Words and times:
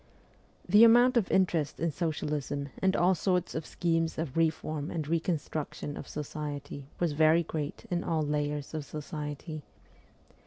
The 0.67 0.83
amount 0.83 1.15
of 1.15 1.29
interest 1.29 1.79
in 1.79 1.91
socialism 1.91 2.69
and 2.81 2.95
all 2.95 3.13
sorts 3.13 3.53
of 3.53 3.67
schemes 3.67 4.17
of 4.17 4.35
reform 4.35 4.89
and 4.89 5.07
reconstruction 5.07 5.95
of 5.95 6.07
society 6.07 6.87
was 6.99 7.11
very 7.11 7.43
great 7.43 7.85
in 7.91 8.03
all 8.03 8.23
layers 8.23 8.73
of 8.73 8.83
society. 8.83 9.61